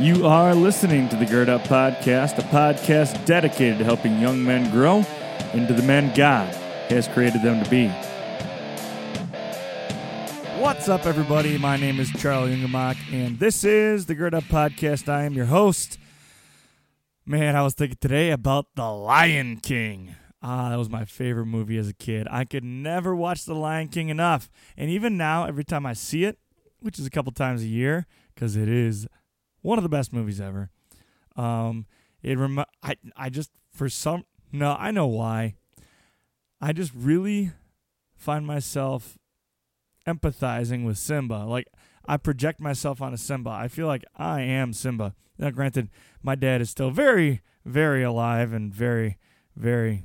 [0.00, 4.68] You are listening to the Gird Up Podcast, a podcast dedicated to helping young men
[4.72, 5.04] grow
[5.52, 6.52] into the men God
[6.90, 7.86] has created them to be.
[10.60, 11.58] What's up, everybody?
[11.58, 15.08] My name is Charlie Ungemach, and this is the Gird Up Podcast.
[15.08, 15.96] I am your host.
[17.24, 20.16] Man, I was thinking today about The Lion King.
[20.42, 22.26] Ah, that was my favorite movie as a kid.
[22.32, 24.50] I could never watch The Lion King enough.
[24.76, 26.36] And even now, every time I see it,
[26.80, 29.06] which is a couple times a year, because it is
[29.64, 30.68] one of the best movies ever.
[31.36, 31.86] Um,
[32.22, 35.54] it rem- I I just for some no I know why.
[36.60, 37.50] I just really
[38.14, 39.18] find myself
[40.06, 41.44] empathizing with Simba.
[41.46, 41.66] Like
[42.04, 43.50] I project myself on a Simba.
[43.50, 45.14] I feel like I am Simba.
[45.38, 45.88] Now, granted,
[46.22, 49.16] my dad is still very, very alive and very,
[49.56, 50.04] very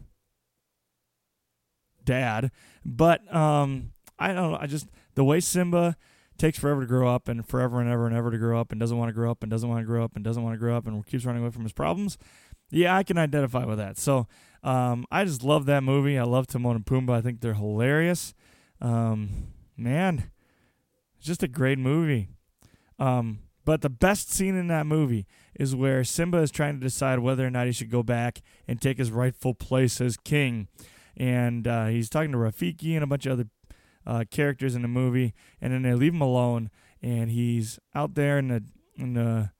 [2.05, 2.49] dad.
[2.85, 4.57] But um, I don't know.
[4.59, 5.97] I just the way Simba
[6.39, 8.79] takes forever to grow up and forever and ever and ever to grow up and
[8.79, 10.59] doesn't want to grow up and doesn't want to grow up and doesn't want to
[10.59, 12.17] grow up and keeps running away from his problems.
[12.71, 13.97] Yeah, I can identify with that.
[13.97, 14.27] So
[14.63, 16.17] um, I just love that movie.
[16.17, 17.17] I love Timon and Pumbaa.
[17.17, 18.33] I think they're hilarious.
[18.81, 20.31] Um, man,
[21.17, 22.29] it's just a great movie.
[22.97, 25.27] Um, but the best scene in that movie
[25.59, 28.81] is where Simba is trying to decide whether or not he should go back and
[28.81, 30.67] take his rightful place as king.
[31.15, 33.47] And uh, he's talking to Rafiki and a bunch of other
[34.09, 38.39] uh, characters in the movie, and then they leave him alone, and he's out there
[38.39, 38.63] in the
[38.95, 39.51] in the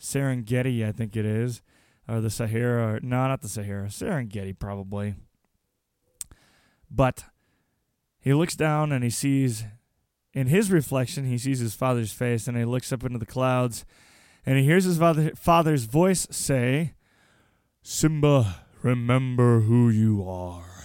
[0.00, 1.60] Serengeti, I think it is,
[2.08, 2.94] or the Sahara.
[2.94, 3.88] Or, no, not the Sahara.
[3.88, 5.14] Serengeti, probably.
[6.90, 7.24] But
[8.18, 9.64] he looks down and he sees,
[10.32, 13.84] in his reflection, he sees his father's face, and he looks up into the clouds,
[14.46, 16.94] and he hears his father, father's voice say,
[17.82, 20.77] "Simba, remember who you are."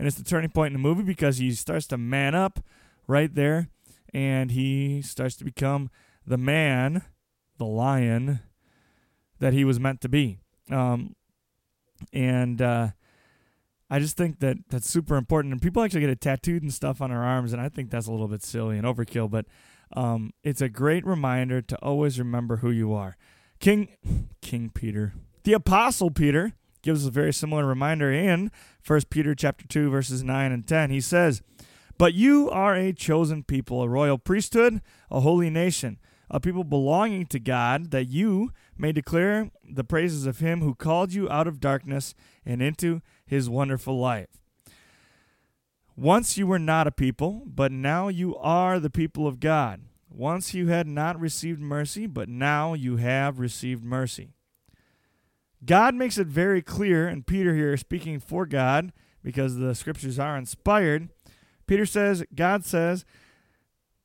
[0.00, 2.60] And it's the turning point in the movie because he starts to man up
[3.06, 3.68] right there,
[4.14, 5.90] and he starts to become
[6.26, 7.02] the man,
[7.58, 8.40] the lion
[9.40, 10.38] that he was meant to be.
[10.70, 11.14] Um,
[12.14, 12.88] and uh,
[13.90, 15.52] I just think that that's super important.
[15.52, 18.06] And people actually get it tattooed and stuff on their arms, and I think that's
[18.06, 19.30] a little bit silly and overkill.
[19.30, 19.44] But
[19.92, 23.18] um, it's a great reminder to always remember who you are.
[23.58, 23.88] King,
[24.40, 25.12] King Peter,
[25.44, 28.50] the Apostle Peter, gives us a very similar reminder in
[28.86, 30.90] 1 Peter chapter 2 verses 9 and 10.
[30.90, 31.42] He says,
[31.98, 34.80] "But you are a chosen people, a royal priesthood,
[35.10, 35.98] a holy nation,
[36.30, 41.12] a people belonging to God, that you may declare the praises of him who called
[41.12, 42.14] you out of darkness
[42.44, 44.30] and into his wonderful light."
[45.96, 49.82] Once you were not a people, but now you are the people of God.
[50.08, 54.30] Once you had not received mercy, but now you have received mercy.
[55.64, 60.36] God makes it very clear, and Peter here speaking for God because the scriptures are
[60.36, 61.08] inspired.
[61.66, 63.04] Peter says, God says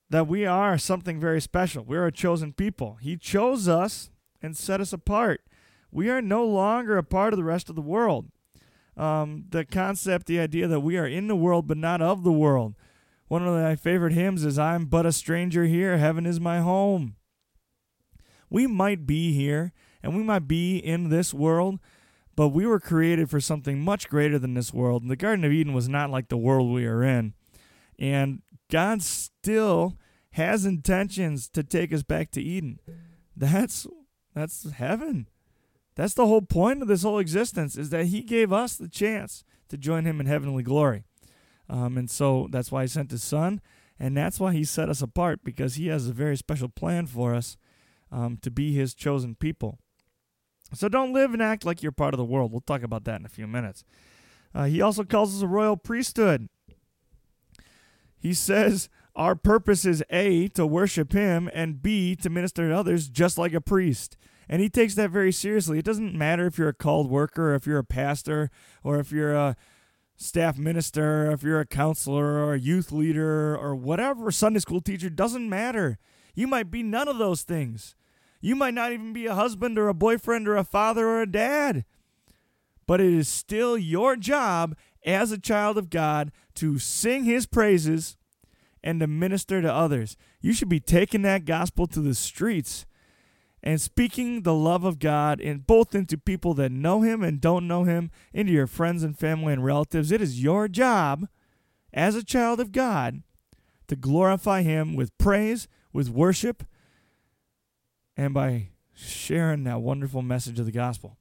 [0.10, 1.84] that we are something very special.
[1.84, 2.98] We're a chosen people.
[3.02, 4.12] He chose us
[4.42, 5.42] and set us apart.
[5.92, 8.28] We are no longer a part of the rest of the world.
[8.98, 12.32] Um, the concept, the idea that we are in the world but not of the
[12.32, 12.76] world.
[13.28, 17.16] One of my favorite hymns is I'm but a stranger here, heaven is my home.
[18.50, 19.74] We might be here
[20.06, 21.80] and we might be in this world,
[22.36, 25.02] but we were created for something much greater than this world.
[25.02, 27.34] And the Garden of Eden was not like the world we are in.
[27.98, 29.98] And God still
[30.32, 32.80] has intentions to take us back to Eden.
[33.36, 33.88] That's
[34.36, 35.28] that's heaven.
[35.96, 39.44] That's the whole point of this whole existence is that he gave us the chance
[39.70, 41.04] to join him in heavenly glory.
[41.68, 43.60] Um, and so that's why he sent his son,
[43.98, 47.34] and that's why he set us apart because he has a very special plan for
[47.34, 47.58] us
[48.12, 49.80] um, to be his chosen people.
[50.74, 52.52] So don't live and act like you're part of the world.
[52.52, 53.84] We'll talk about that in a few minutes.
[54.54, 56.50] Uh, he also calls us a royal priesthood.
[58.18, 63.08] He says our purpose is A, to worship Him, and B, to minister to others
[63.08, 64.18] just like a priest.
[64.50, 65.80] And he takes that very seriously.
[65.80, 68.52] It doesn't matter if you're a called worker, or if you're a pastor,
[68.84, 69.56] or if you're a
[70.18, 75.10] staff minister, if you're a counselor, or a youth leader, or whatever, Sunday school teacher,
[75.10, 75.98] doesn't matter.
[76.36, 77.96] You might be none of those things.
[78.46, 81.32] You might not even be a husband or a boyfriend or a father or a
[81.32, 81.84] dad.
[82.86, 88.18] But it is still your job as a child of God to sing his praises
[88.84, 90.16] and to minister to others.
[90.42, 92.86] You should be taking that gospel to the streets
[93.64, 97.68] and speaking the love of God in both into people that know him and don't
[97.68, 100.12] know him, into your friends and family and relatives.
[100.12, 101.28] It is your job
[101.92, 103.24] as a child of God
[103.88, 106.64] to glorify him with praise, with worship,
[108.18, 111.18] and by sharing that wonderful message of the gospel.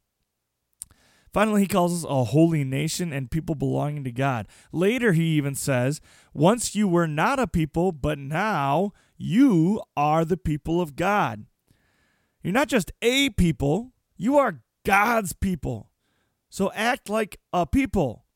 [1.32, 4.46] Finally, he calls us a holy nation and people belonging to God.
[4.70, 6.00] Later, he even says,
[6.32, 11.46] Once you were not a people, but now you are the people of God.
[12.40, 15.90] You're not just a people, you are God's people.
[16.50, 18.26] So act like a people.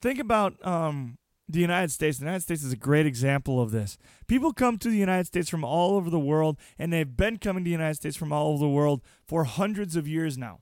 [0.00, 1.18] Think about um,
[1.52, 2.18] the United States.
[2.18, 3.98] The United States is a great example of this.
[4.26, 7.64] People come to the United States from all over the world, and they've been coming
[7.64, 10.60] to the United States from all over the world for hundreds of years now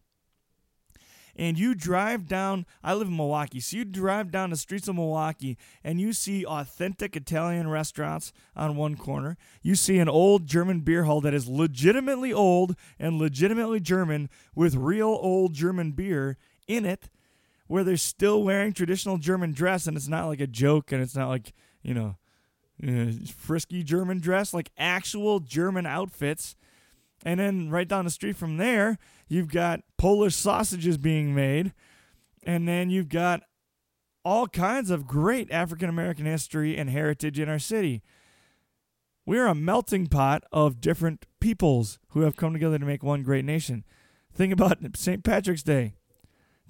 [1.40, 4.94] and you drive down I live in Milwaukee, so you drive down the streets of
[4.94, 9.36] Milwaukee and you see authentic Italian restaurants on one corner.
[9.62, 14.74] You see an old German beer hall that is legitimately old and legitimately German with
[14.74, 16.36] real old German beer
[16.68, 17.08] in it
[17.70, 21.14] where they're still wearing traditional German dress and it's not like a joke and it's
[21.14, 21.52] not like,
[21.82, 22.16] you know,
[22.86, 26.56] uh, frisky German dress, like actual German outfits.
[27.24, 28.98] And then right down the street from there,
[29.30, 31.72] You've got Polish sausages being made.
[32.42, 33.42] And then you've got
[34.24, 38.02] all kinds of great African American history and heritage in our city.
[39.24, 43.44] We're a melting pot of different peoples who have come together to make one great
[43.44, 43.84] nation.
[44.34, 45.22] Think about St.
[45.22, 45.94] Patrick's Day.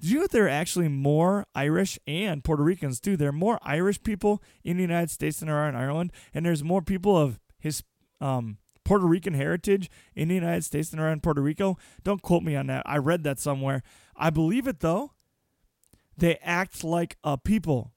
[0.01, 3.15] Did you know there are actually more Irish and Puerto Ricans too?
[3.15, 6.43] There are more Irish people in the United States than there are in Ireland, and
[6.43, 7.83] there's more people of his
[8.19, 11.77] um, Puerto Rican heritage in the United States than around Puerto Rico.
[12.03, 12.81] Don't quote me on that.
[12.87, 13.83] I read that somewhere.
[14.15, 15.11] I believe it though.
[16.17, 17.91] They act like a people.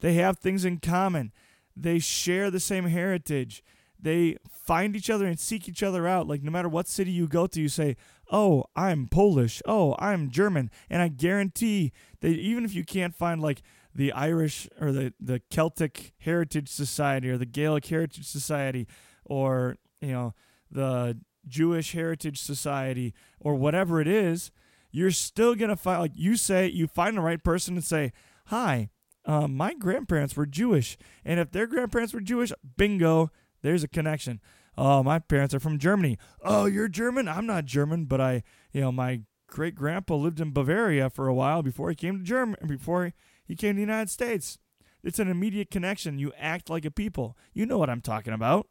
[0.00, 1.32] They have things in common.
[1.76, 3.62] They share the same heritage.
[3.98, 6.26] They find each other and seek each other out.
[6.26, 7.96] Like no matter what city you go to, you say,
[8.30, 9.62] "Oh, I'm Polish.
[9.66, 13.62] Oh, I'm German." And I guarantee that even if you can't find like
[13.94, 18.86] the Irish or the the Celtic Heritage Society or the Gaelic Heritage Society
[19.24, 20.34] or you know,
[20.70, 24.50] the Jewish Heritage Society or whatever it is,
[24.90, 28.12] you're still going to find, like you say, you find the right person and say,
[28.46, 28.90] Hi,
[29.24, 30.96] um, my grandparents were Jewish.
[31.24, 33.30] And if their grandparents were Jewish, bingo,
[33.62, 34.40] there's a connection.
[34.78, 36.18] Oh, my parents are from Germany.
[36.42, 37.28] Oh, you're German?
[37.28, 38.42] I'm not German, but I,
[38.72, 42.24] you know, my great grandpa lived in Bavaria for a while before he came to
[42.24, 43.12] Germany, before
[43.44, 44.58] he came to the United States.
[45.02, 46.18] It's an immediate connection.
[46.18, 47.36] You act like a people.
[47.54, 48.66] You know what I'm talking about.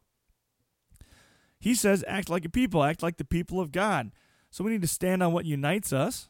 [1.58, 4.12] He says, act like a people, act like the people of God.
[4.50, 6.28] So we need to stand on what unites us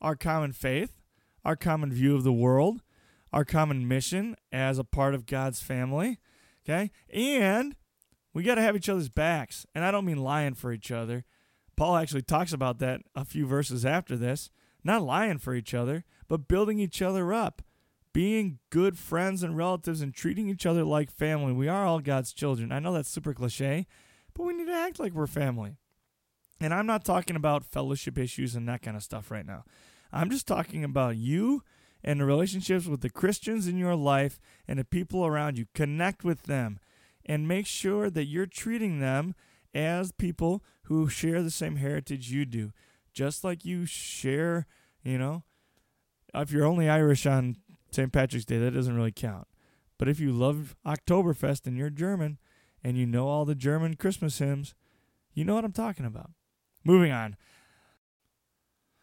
[0.00, 1.00] our common faith,
[1.44, 2.82] our common view of the world,
[3.32, 6.18] our common mission as a part of God's family.
[6.64, 6.90] Okay?
[7.12, 7.76] And
[8.32, 9.66] we got to have each other's backs.
[9.74, 11.24] And I don't mean lying for each other.
[11.76, 14.50] Paul actually talks about that a few verses after this.
[14.84, 17.62] Not lying for each other, but building each other up,
[18.12, 21.52] being good friends and relatives and treating each other like family.
[21.52, 22.72] We are all God's children.
[22.72, 23.86] I know that's super cliche,
[24.32, 25.76] but we need to act like we're family.
[26.60, 29.64] And I'm not talking about fellowship issues and that kind of stuff right now.
[30.12, 31.62] I'm just talking about you
[32.02, 35.66] and the relationships with the Christians in your life and the people around you.
[35.74, 36.78] Connect with them
[37.30, 39.36] and make sure that you're treating them
[39.72, 42.72] as people who share the same heritage you do.
[43.12, 44.66] Just like you share,
[45.04, 45.44] you know,
[46.34, 47.54] if you're only Irish on
[47.92, 48.12] St.
[48.12, 49.46] Patrick's Day, that doesn't really count.
[49.96, 52.38] But if you love Oktoberfest and you're German,
[52.82, 54.74] and you know all the German Christmas hymns,
[55.32, 56.32] you know what I'm talking about.
[56.82, 57.36] Moving on.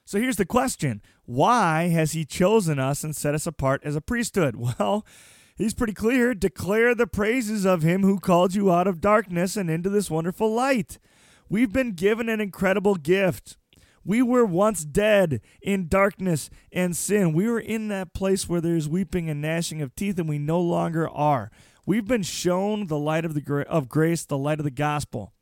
[0.04, 4.02] So here's the question Why has he chosen us and set us apart as a
[4.02, 4.56] priesthood?
[4.80, 5.06] Well,
[5.58, 6.34] he's pretty clear.
[6.34, 10.54] Declare the praises of him who called you out of darkness and into this wonderful
[10.54, 11.00] light.
[11.50, 13.58] We've been given an incredible gift.
[14.04, 17.34] We were once dead in darkness and sin.
[17.34, 20.62] We were in that place where there's weeping and gnashing of teeth, and we no
[20.62, 21.52] longer are.
[21.86, 25.34] We've been shown the light of the gra- of grace, the light of the gospel,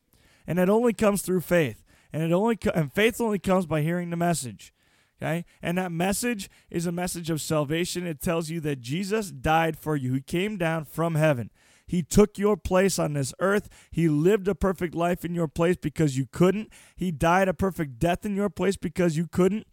[0.48, 1.84] and it only comes through faith.
[2.14, 4.74] And it only co- and faith only comes by hearing the message.
[5.22, 5.46] Okay?
[5.62, 8.06] And that message is a message of salvation.
[8.06, 10.14] It tells you that Jesus died for you.
[10.14, 11.52] He came down from heaven.
[11.88, 13.70] He took your place on this earth.
[13.92, 16.72] He lived a perfect life in your place because you couldn't.
[16.96, 19.68] He died a perfect death in your place because you couldn't.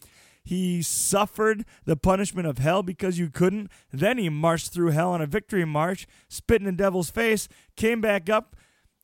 [0.44, 3.70] He suffered the punishment of hell because you couldn't.
[3.92, 8.00] Then he marched through hell on a victory march, spit in the devil's face, came
[8.00, 8.56] back up,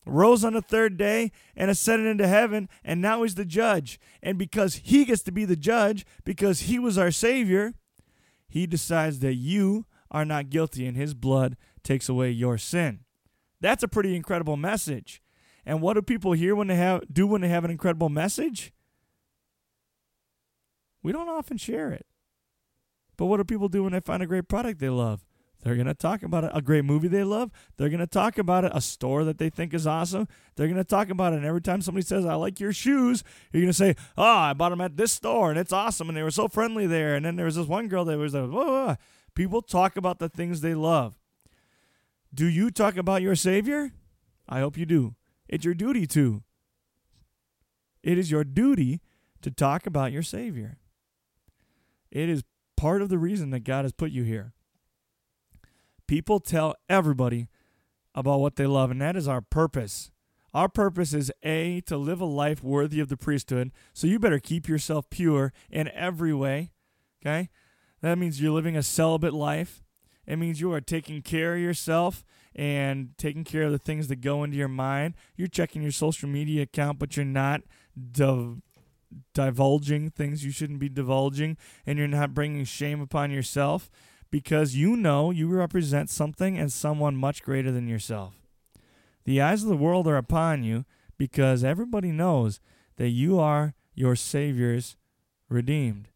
[0.09, 2.69] rose on the third day, and ascended into heaven.
[2.85, 4.01] And now he's the judge.
[4.23, 7.75] And because he gets to be the judge, because he was our Savior,
[8.49, 13.01] he decides that you are not guilty and his blood takes away your sin.
[13.61, 15.23] That's a pretty incredible message.
[15.67, 18.73] And what do people hear when they have do when they have an incredible message?
[21.03, 22.07] We don't often share it.
[23.17, 25.28] But what do people do when they find a great product they love?
[25.63, 26.57] They're going to talk about.
[26.57, 27.51] A great movie they love.
[27.77, 28.73] They're going to talk about it.
[28.75, 30.29] A store that they think is awesome.
[30.55, 31.37] They're going to talk about it.
[31.37, 34.53] And every time somebody says, I like your shoes, you're going to say, Oh, I
[34.53, 36.09] bought them at this store and it's awesome.
[36.09, 37.17] And they were so friendly there.
[37.17, 38.97] And then there was this one girl that was like, Whoa.
[39.35, 41.19] People talk about the things they love.
[42.33, 43.93] Do you talk about your Savior?
[44.49, 45.15] I hope you do.
[45.49, 46.43] It's your duty to.
[48.03, 49.01] It is your duty
[49.43, 50.79] to talk about your Savior.
[52.11, 52.45] It is
[52.77, 54.55] part of the reason that God has put you here.
[56.09, 57.49] People tell everybody
[58.15, 60.11] about what they love, and that is our purpose.
[60.55, 63.71] Our purpose is A, to live a life worthy of the priesthood.
[63.93, 66.73] So you better keep yourself pure in every way.
[67.21, 67.51] Okay?
[68.01, 69.83] That means you're living a celibate life.
[70.27, 72.25] It means you are taking care of yourself
[72.57, 75.15] and taking care of the things that go into your mind.
[75.37, 77.61] You're checking your social media account, but you're not
[78.11, 78.63] div-
[79.35, 83.91] divulging things you shouldn't be divulging, and you're not bringing shame upon yourself
[84.31, 88.35] because you know you represent something and someone much greater than yourself.
[89.25, 90.85] The eyes of the world are upon you
[91.17, 92.61] because everybody knows
[92.97, 94.97] that you are your Savior's
[95.49, 96.09] redeemed.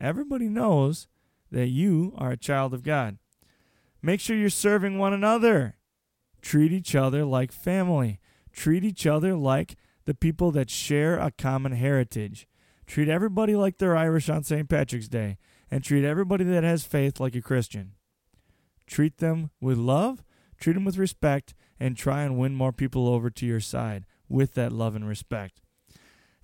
[0.00, 1.08] Everybody knows
[1.50, 3.18] that you are a child of God.
[4.02, 5.76] Make sure you're serving one another.
[6.42, 8.20] Treat each other like family.
[8.52, 12.46] Treat each other like the people that share a common heritage.
[12.86, 14.68] Treat everybody like they're Irish on St.
[14.68, 15.38] Patrick's Day,
[15.70, 17.92] and treat everybody that has faith like a Christian.
[18.86, 20.22] Treat them with love,
[20.58, 24.54] treat them with respect, and try and win more people over to your side with
[24.54, 25.60] that love and respect.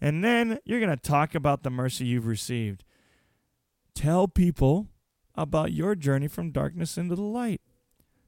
[0.00, 2.84] And then you're going to talk about the mercy you've received.
[3.94, 4.88] Tell people
[5.34, 7.60] about your journey from darkness into the light.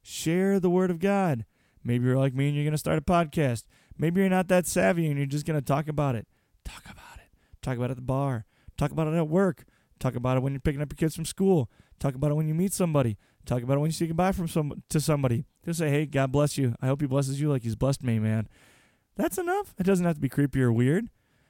[0.03, 1.45] Share the word of God.
[1.83, 3.65] Maybe you're like me and you're going to start a podcast.
[3.99, 6.27] Maybe you're not that savvy and you're just going to talk about it.
[6.65, 7.31] Talk about it.
[7.61, 8.45] Talk about it at the bar.
[8.77, 9.65] Talk about it at work.
[10.05, 11.71] Talk about it when you're picking up your kids from school.
[11.99, 13.17] Talk about it when you meet somebody.
[13.47, 15.47] Talk about it when you say goodbye from some to somebody.
[15.65, 16.75] Just say, "Hey, God bless you.
[16.83, 18.47] I hope He blesses you like He's blessed me, man."
[19.17, 19.73] That's enough.
[19.79, 21.09] It doesn't have to be creepy or weird.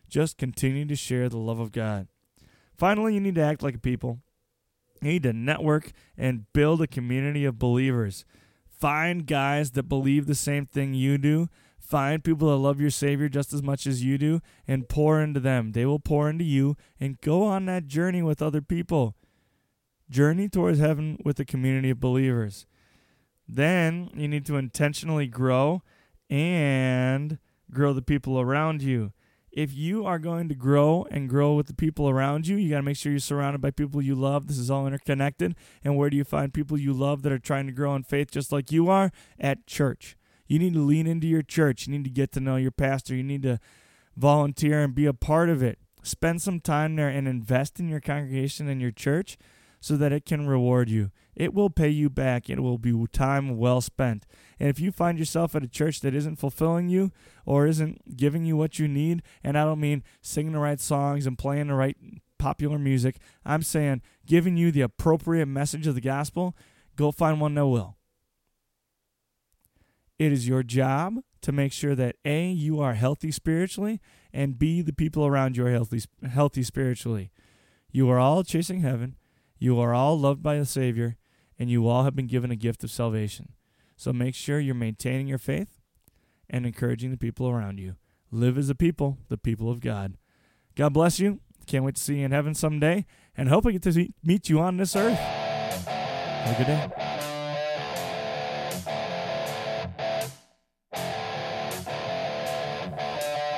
[0.08, 2.06] Just continue to share the love of God.
[2.76, 4.20] Finally, you need to act like a people.
[5.02, 8.25] You need to network and build a community of believers.
[8.68, 11.49] Find guys that believe the same thing you do.
[11.87, 15.41] Find people that love your Savior just as much as you do and pour into
[15.41, 15.73] them.
[15.73, 19.14] They will pour into you and go on that journey with other people.
[20.09, 22.67] Journey towards heaven with a community of believers.
[23.47, 25.83] Then you need to intentionally grow
[26.31, 27.38] and
[27.71, 29.12] grow the people around you
[29.55, 32.79] if you are going to grow and grow with the people around you, you got
[32.79, 34.49] to make sure you're surrounded by people you love.
[34.49, 35.55] This is all interconnected.
[35.85, 38.33] And where do you find people you love that are trying to grow in faith
[38.33, 39.12] just like you are?
[39.38, 40.17] At church.
[40.46, 41.86] You need to lean into your church.
[41.86, 43.14] You need to get to know your pastor.
[43.14, 43.58] You need to
[44.16, 45.78] volunteer and be a part of it.
[46.02, 49.38] Spend some time there and invest in your congregation and your church
[49.80, 51.10] so that it can reward you.
[51.34, 52.48] It will pay you back.
[52.48, 54.24] It will be time well spent.
[54.58, 57.10] And if you find yourself at a church that isn't fulfilling you
[57.44, 61.26] or isn't giving you what you need, and I don't mean singing the right songs
[61.26, 61.96] and playing the right
[62.38, 66.56] popular music, I'm saying giving you the appropriate message of the gospel,
[66.96, 67.96] go find one that will.
[70.25, 74.00] It is your job to make sure that A, you are healthy spiritually,
[74.33, 77.31] and B, the people around you are healthy, healthy spiritually.
[77.93, 79.16] You are all chasing heaven.
[79.59, 81.19] You are all loved by the Savior,
[81.59, 83.52] and you all have been given a gift of salvation.
[83.99, 85.78] So make sure you're maintaining your faith
[86.49, 87.97] and encouraging the people around you.
[88.31, 90.16] Live as a people, the people of God.
[90.75, 91.40] God bless you.
[91.66, 93.04] Can't wait to see you in heaven someday,
[93.37, 95.19] and hope I get to meet you on this earth.
[95.19, 97.03] Have a good day.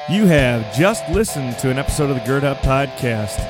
[0.08, 3.40] You have just listened to an episode of the Gird Up Podcast,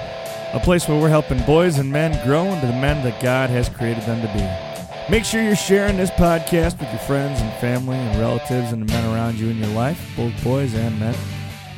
[0.54, 3.68] a place where we're helping boys and men grow into the men that God has
[3.68, 5.12] created them to be.
[5.12, 8.86] Make sure you're sharing this podcast with your friends and family and relatives and the
[8.90, 11.14] men around you in your life, both boys and men.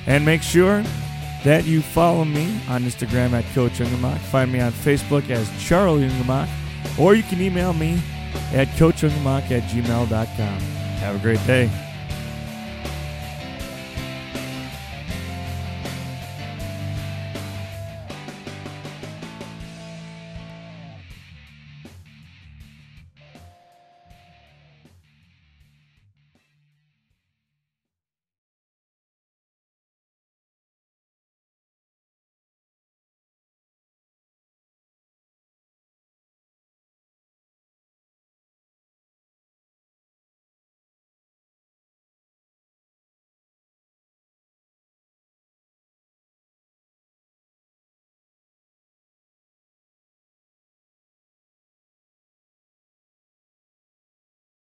[0.06, 0.85] And make sure
[1.42, 4.18] that you follow me on Instagram at Coach Ungemach.
[4.18, 6.49] Find me on Facebook as Charlie Ungemach,
[6.97, 8.00] or you can email me
[8.52, 10.61] at coachungemach at gmail.com.
[11.00, 11.68] Have a great day.